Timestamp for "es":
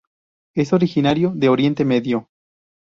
0.55-0.73